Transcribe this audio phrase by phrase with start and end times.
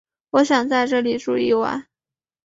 [0.31, 1.85] 我想在这里住一晚